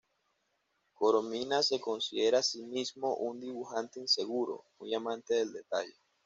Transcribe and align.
Corominas 0.95 1.67
se 1.67 1.79
considera 1.79 2.39
a 2.39 2.41
sí 2.41 2.63
mismo 2.63 3.17
un 3.17 3.39
dibujante 3.39 3.99
inseguro, 3.99 4.65
muy 4.79 4.95
amante 4.95 5.35
del 5.35 5.53
detalle. 5.53 5.93